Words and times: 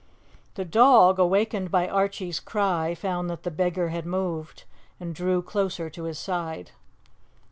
The 0.55 0.65
dog, 0.65 1.19
awakened 1.19 1.69
by 1.69 1.87
Archie's 1.87 2.39
cry, 2.39 2.95
found 2.95 3.29
that 3.29 3.43
the 3.43 3.51
beggar 3.51 3.89
had 3.89 4.07
moved, 4.07 4.63
and 4.99 5.13
drew 5.13 5.43
closer 5.43 5.91
to 5.91 6.05
his 6.05 6.17
side. 6.17 6.71